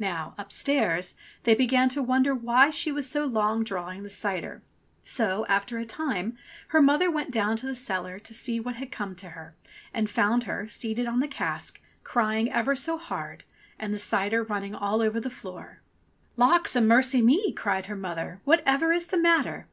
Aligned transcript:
Now, 0.00 0.34
upstairs, 0.36 1.14
they 1.44 1.54
began 1.54 1.88
to 1.90 2.02
wonder 2.02 2.34
why 2.34 2.70
she 2.70 2.90
was 2.90 3.08
so 3.08 3.24
long 3.24 3.62
drawing 3.62 4.02
the 4.02 4.08
cider; 4.08 4.62
so 5.04 5.46
after 5.46 5.78
a 5.78 5.84
time 5.84 6.36
her 6.70 6.82
mother 6.82 7.08
went 7.08 7.30
down 7.30 7.56
to 7.58 7.66
the 7.66 7.76
cellar 7.76 8.18
to 8.18 8.34
see 8.34 8.58
what 8.58 8.74
had 8.74 8.90
come 8.90 9.14
to 9.14 9.28
her 9.28 9.54
and 9.92 10.10
found 10.10 10.42
her, 10.42 10.66
seated 10.66 11.06
on 11.06 11.20
the 11.20 11.28
cask, 11.28 11.80
crying 12.02 12.50
ever 12.50 12.74
so 12.74 12.98
hard, 12.98 13.44
and 13.78 13.94
the 13.94 14.00
cider 14.00 14.42
running 14.42 14.74
all 14.74 15.00
over 15.00 15.20
the 15.20 15.30
floor. 15.30 15.82
"Lawks 16.36 16.74
a 16.74 16.80
mercy 16.80 17.22
me!'* 17.22 17.52
cried 17.52 17.86
her 17.86 17.94
mother, 17.94 18.40
"whatever 18.64 18.90
is 18.90 19.06
the 19.06 19.18
matter 19.18 19.68